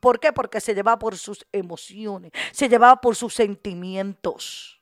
[0.00, 0.32] ¿Por qué?
[0.32, 4.80] Porque se lleva por sus emociones, se llevaba por sus sentimientos.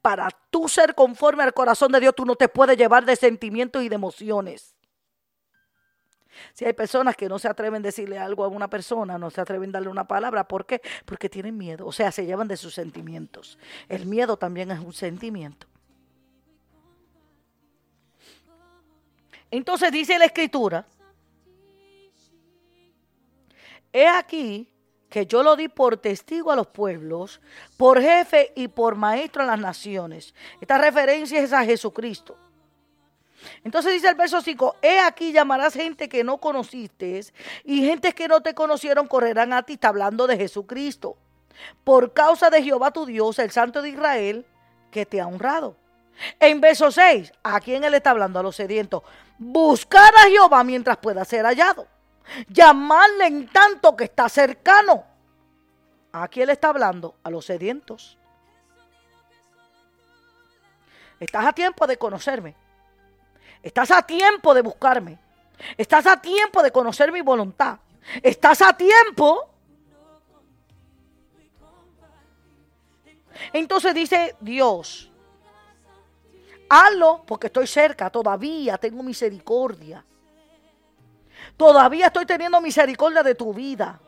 [0.00, 3.82] Para tú ser conforme al corazón de Dios, tú no te puedes llevar de sentimientos
[3.82, 4.75] y de emociones.
[6.52, 9.40] Si hay personas que no se atreven a decirle algo a una persona, no se
[9.40, 10.80] atreven a darle una palabra, ¿por qué?
[11.04, 13.58] Porque tienen miedo, o sea, se llevan de sus sentimientos.
[13.88, 15.66] El miedo también es un sentimiento.
[19.50, 20.86] Entonces dice la escritura,
[23.92, 24.68] he aquí
[25.08, 27.40] que yo lo di por testigo a los pueblos,
[27.76, 30.34] por jefe y por maestro a las naciones.
[30.60, 32.36] Esta referencia es a Jesucristo.
[33.64, 37.20] Entonces dice el verso 5, he aquí llamarás gente que no conociste
[37.64, 39.74] y gente que no te conocieron correrán a ti.
[39.74, 41.16] Está hablando de Jesucristo.
[41.84, 44.46] Por causa de Jehová tu Dios, el Santo de Israel,
[44.90, 45.76] que te ha honrado.
[46.40, 48.38] En verso 6, ¿a quién él está hablando?
[48.38, 49.02] A los sedientos.
[49.38, 51.86] Buscar a Jehová mientras pueda ser hallado.
[52.48, 55.04] Llamarle en tanto que está cercano.
[56.12, 57.16] ¿A quién le está hablando?
[57.22, 58.18] A los sedientos.
[61.20, 62.54] Estás a tiempo de conocerme.
[63.66, 65.18] Estás a tiempo de buscarme.
[65.76, 67.80] Estás a tiempo de conocer mi voluntad.
[68.22, 69.50] Estás a tiempo.
[73.52, 75.10] Entonces dice Dios,
[76.68, 80.04] hazlo porque estoy cerca, todavía tengo misericordia.
[81.56, 83.98] Todavía estoy teniendo misericordia de tu vida.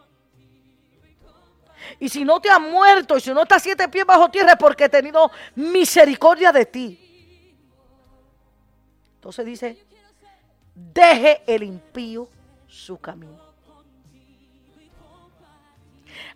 [1.99, 4.57] Y si no te has muerto y si no estás siete pies bajo tierra es
[4.57, 7.08] porque he tenido misericordia de ti.
[9.19, 9.85] Entonces dice,
[10.77, 12.29] deje el impío
[12.69, 13.37] su camino.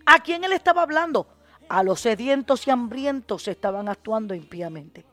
[0.04, 1.28] ¿A quién él estaba hablando?
[1.68, 5.04] A los sedientos y hambrientos estaban actuando impíamente.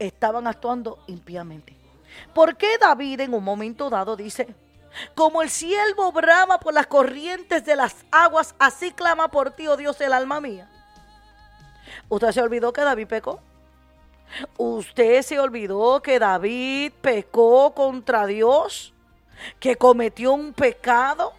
[0.00, 1.76] Estaban actuando impíamente.
[2.34, 4.52] ¿Por qué David en un momento dado dice,
[5.14, 9.76] como el siervo brama por las corrientes de las aguas, así clama por ti, oh
[9.76, 10.68] Dios, el alma mía?
[12.08, 13.40] ¿Usted se olvidó que David pecó?
[14.56, 18.92] ¿Usted se olvidó que David pecó contra Dios?
[19.60, 21.32] ¿Que cometió un pecado?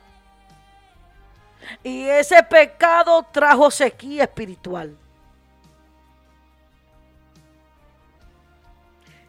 [1.84, 4.96] Y ese pecado trajo sequía espiritual.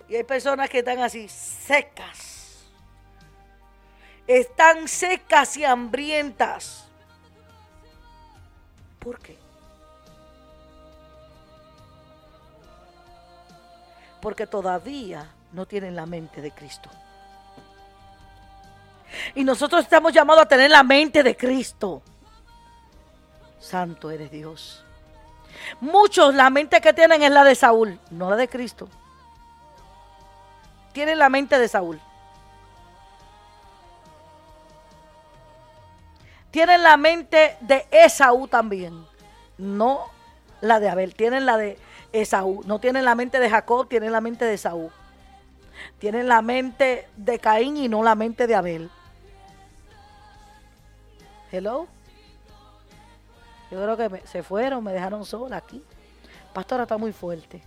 [0.08, 2.64] Y hay personas que están así, secas.
[4.26, 6.88] Están secas y hambrientas.
[8.98, 9.45] ¿Por qué?
[14.26, 16.90] Porque todavía no tienen la mente de Cristo.
[19.36, 22.02] Y nosotros estamos llamados a tener la mente de Cristo.
[23.60, 24.84] Santo eres Dios.
[25.80, 28.88] Muchos la mente que tienen es la de Saúl, no la de Cristo.
[30.92, 32.00] Tienen la mente de Saúl.
[36.50, 39.06] Tienen la mente de Esaú también,
[39.56, 40.00] no
[40.60, 41.14] la de Abel.
[41.14, 41.78] Tienen la de
[42.12, 42.62] Esaú.
[42.66, 44.90] No tienen la mente de Jacob, tienen la mente de Esaú.
[45.98, 48.90] Tienen la mente de Caín y no la mente de Abel.
[51.52, 51.86] Hello.
[53.70, 55.82] Yo creo que se fueron, me dejaron sola aquí.
[56.52, 57.62] Pastora está muy fuerte.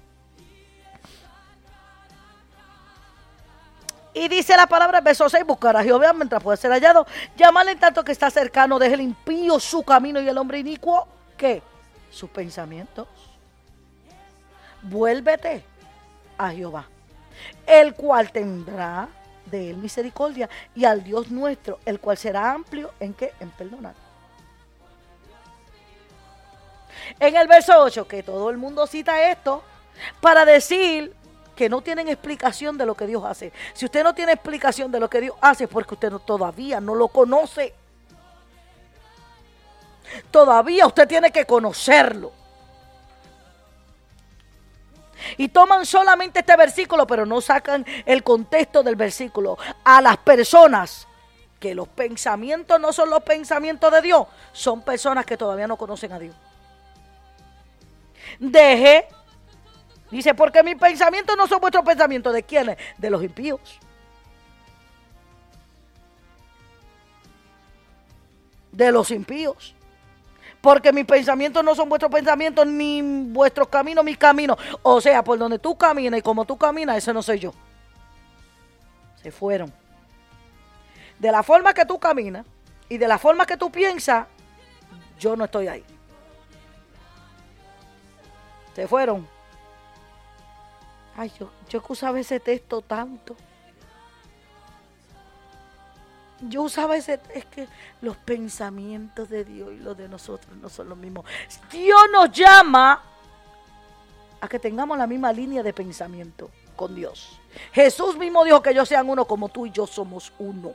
[4.14, 7.06] Y dice la palabra, verso 6, buscar a Jehová mientras puede ser hallado.
[7.38, 11.08] Llamarle en tanto que está cercano, deje el impío su camino y el hombre inicuo,
[11.38, 11.62] ¿qué?
[12.10, 13.08] Sus pensamientos.
[14.84, 15.64] Vuélvete
[16.38, 16.88] a Jehová,
[17.66, 19.10] el cual tendrá
[19.46, 23.34] de él misericordia y al Dios nuestro, el cual será amplio en qué?
[23.40, 23.94] En perdonar.
[27.20, 29.64] En el verso 8, que todo el mundo cita esto
[30.22, 31.14] para decir
[31.56, 33.52] que no tienen explicación de lo que Dios hace.
[33.74, 36.96] Si usted no tiene explicación de lo que Dios hace es porque usted todavía no
[36.96, 37.74] lo conoce.
[40.32, 42.32] Todavía usted tiene que conocerlo.
[45.38, 49.58] Y toman solamente este versículo, pero no sacan el contexto del versículo.
[49.84, 51.08] A las personas
[51.60, 56.12] que los pensamientos no son los pensamientos de Dios, son personas que todavía no conocen
[56.14, 56.36] a Dios.
[58.40, 59.08] Deje,
[60.12, 62.34] dice, porque mis pensamientos no son vuestros pensamientos.
[62.34, 62.78] ¿De quiénes?
[62.98, 63.80] De los impíos.
[68.72, 69.76] De los impíos
[70.62, 74.58] porque mis pensamientos no son vuestros pensamientos, ni vuestros caminos mis caminos.
[74.82, 77.54] O sea, por donde tú caminas y como tú caminas, ese no soy yo.
[79.22, 79.72] Se fueron.
[81.18, 82.46] De la forma que tú caminas
[82.88, 84.28] y de la forma que tú piensas,
[85.20, 85.84] yo no estoy ahí.
[88.76, 89.28] Se fueron.
[91.16, 93.36] Ay, yo, yo que usaba ese texto tanto
[96.42, 97.68] yo usaba ese, es que
[98.02, 101.26] los pensamientos de Dios y los de nosotros no son los mismos.
[101.72, 103.04] Dios nos llama
[104.40, 107.40] a que tengamos la misma línea de pensamiento con Dios.
[107.74, 110.74] Jesús mismo dijo que ellos sean uno como tú y yo somos uno.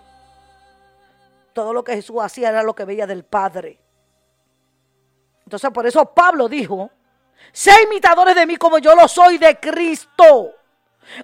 [1.52, 3.78] Todo lo que Jesús hacía era lo que veía del Padre.
[5.44, 6.90] Entonces por eso Pablo dijo,
[7.52, 10.50] sé imitadores de mí como yo lo soy de Cristo.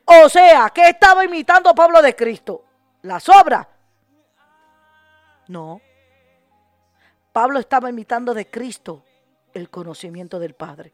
[0.05, 2.64] O sea, ¿qué estaba imitando Pablo de Cristo?
[3.03, 3.66] Las obras
[5.51, 5.81] no.
[7.33, 9.05] Pablo estaba imitando de Cristo
[9.53, 10.93] el conocimiento del Padre.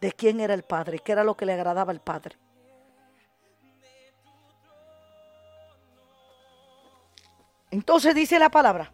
[0.00, 0.98] ¿De quién era el Padre?
[0.98, 2.36] ¿Qué era lo que le agradaba al Padre?
[7.70, 8.90] Entonces dice la palabra,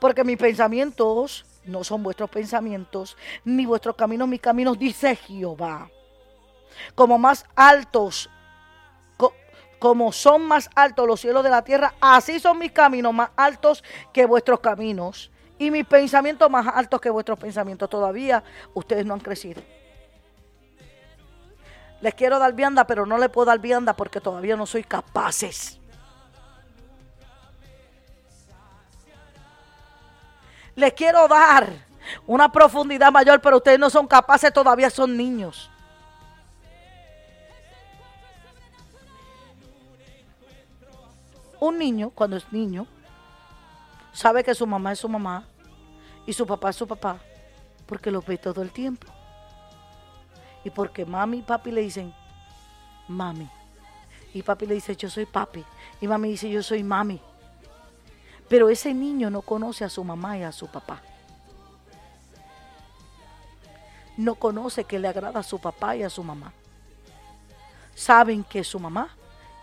[0.00, 5.88] porque mis pensamientos no son vuestros pensamientos, ni vuestros caminos mis caminos, dice Jehová.
[6.96, 8.28] Como más altos
[9.82, 13.82] como son más altos los cielos de la tierra, así son mis caminos más altos
[14.12, 17.90] que vuestros caminos y mis pensamientos más altos que vuestros pensamientos.
[17.90, 19.60] Todavía ustedes no han crecido.
[22.00, 25.80] Les quiero dar vianda, pero no les puedo dar vianda porque todavía no soy capaces.
[30.76, 31.66] Les quiero dar
[32.28, 35.72] una profundidad mayor, pero ustedes no son capaces, todavía son niños.
[41.62, 42.88] Un niño, cuando es niño,
[44.12, 45.44] sabe que su mamá es su mamá
[46.26, 47.20] y su papá es su papá,
[47.86, 49.06] porque lo ve todo el tiempo.
[50.64, 52.12] Y porque mami y papi le dicen,
[53.06, 53.48] mami.
[54.34, 55.64] Y papi le dice, yo soy papi.
[56.00, 57.20] Y mami dice, yo soy mami.
[58.48, 61.00] Pero ese niño no conoce a su mamá y a su papá.
[64.16, 66.52] No conoce que le agrada a su papá y a su mamá.
[67.94, 69.10] Saben que es su mamá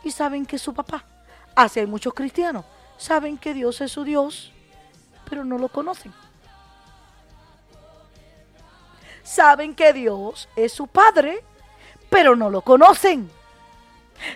[0.02, 1.04] y saben que es su papá.
[1.60, 2.64] Así hay muchos cristianos.
[2.97, 4.53] Saben que Dios es su Dios,
[5.30, 6.14] pero no lo conocen.
[9.24, 11.43] Saben que Dios es su Padre,
[12.10, 13.30] pero no lo conocen.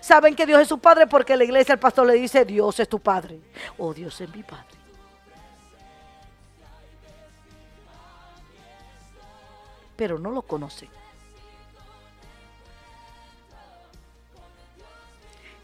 [0.02, 2.90] Saben que Dios es su Padre porque la iglesia, el pastor le dice, Dios es
[2.90, 3.40] tu Padre.
[3.78, 4.78] O oh, Dios es mi Padre.
[9.96, 10.90] Pero no lo conocen.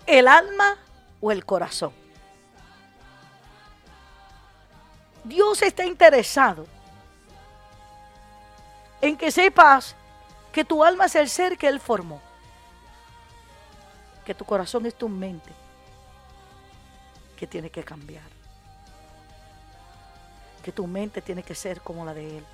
[0.05, 0.78] El alma
[1.22, 1.93] o el corazón.
[5.24, 6.65] Dios está interesado
[9.01, 9.95] en que sepas
[10.51, 12.22] que tu alma es el ser que Él formó,
[14.26, 15.51] que tu corazón es tu mente,
[17.38, 18.24] que tiene que cambiar,
[20.63, 22.45] que tu mente tiene que ser como la de Él,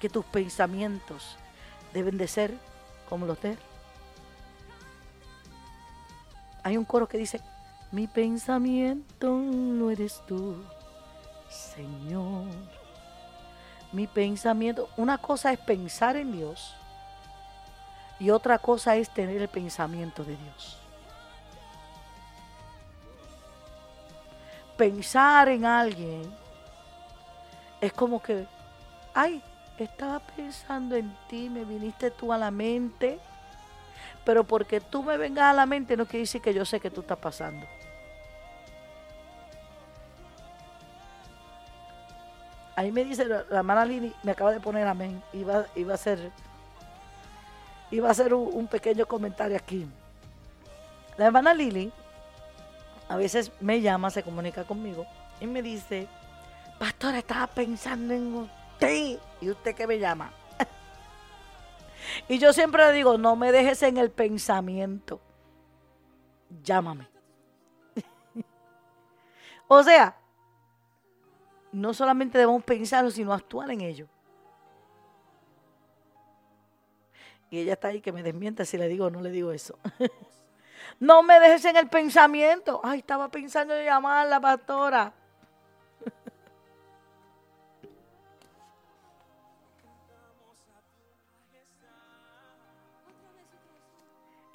[0.00, 1.36] que tus pensamientos
[1.92, 2.54] deben de ser
[3.08, 3.58] como los de Él.
[6.66, 7.40] Hay un coro que dice,
[7.92, 10.64] mi pensamiento no eres tú,
[11.48, 12.48] Señor.
[13.92, 16.74] Mi pensamiento, una cosa es pensar en Dios
[18.18, 20.76] y otra cosa es tener el pensamiento de Dios.
[24.76, 26.34] Pensar en alguien
[27.80, 28.44] es como que,
[29.14, 29.40] ay,
[29.78, 33.20] estaba pensando en ti, me viniste tú a la mente
[34.24, 36.90] pero porque tú me vengas a la mente no quiere decir que yo sé que
[36.90, 37.66] tú estás pasando.
[42.76, 45.22] Ahí me dice la, hermana Lili, me acaba de poner amén.
[45.32, 46.30] Iba, iba a ser,
[47.90, 49.86] iba a hacer un, pequeño comentario aquí.
[51.16, 51.90] La hermana Lili
[53.08, 55.06] a veces me llama, se comunica conmigo
[55.40, 56.06] y me dice,
[56.78, 59.18] pastora, estaba pensando en usted.
[59.40, 60.30] ¿Y usted qué me llama?
[62.28, 65.20] Y yo siempre le digo, no me dejes en el pensamiento.
[66.62, 67.08] Llámame.
[69.68, 70.16] o sea,
[71.72, 74.08] no solamente debemos pensarlo, sino actuar en ello.
[77.50, 79.78] Y ella está ahí que me desmiente si le digo o no le digo eso.
[81.00, 82.80] no me dejes en el pensamiento.
[82.82, 85.12] Ay, estaba pensando en llamar a la pastora.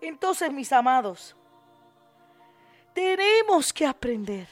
[0.01, 1.35] Entonces, mis amados,
[2.93, 4.47] tenemos que aprender.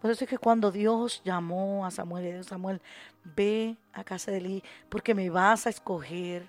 [0.00, 2.82] Por eso es que cuando Dios llamó a Samuel, y dijo, Samuel,
[3.24, 6.46] ve a casa de Eli, porque me vas a escoger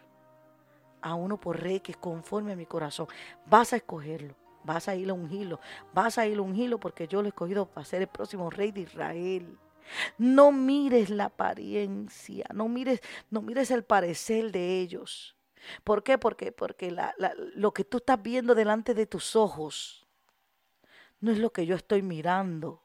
[1.05, 3.07] a uno por rey que conforme a mi corazón.
[3.45, 5.59] Vas a escogerlo, vas a ir a ungirlo,
[5.93, 8.72] vas a ir a ungirlo porque yo lo he escogido para ser el próximo rey
[8.72, 9.57] de Israel.
[10.18, 15.36] No mires la apariencia, no mires, no mires el parecer de ellos.
[15.84, 16.18] ¿Por qué?
[16.18, 16.95] Porque, porque
[17.55, 20.05] lo que tú estás viendo delante de tus ojos
[21.20, 22.82] no es lo que yo estoy mirando.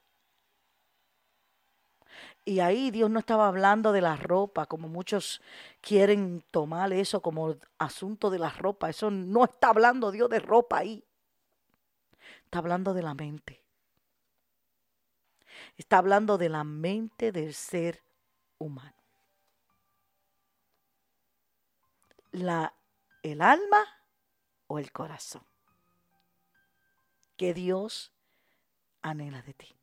[2.45, 5.43] Y ahí Dios no estaba hablando de la ropa, como muchos
[5.81, 8.89] quieren tomar eso como asunto de la ropa.
[8.91, 11.05] Eso no está hablando Dios de ropa ahí.
[12.45, 13.63] Está hablando de la mente.
[15.77, 18.03] Está hablando de la mente del ser
[18.59, 19.00] humano.
[22.33, 22.75] La,
[23.23, 23.85] el alma
[24.67, 25.45] o el corazón
[27.37, 28.13] que Dios
[29.03, 29.80] anhela de ti.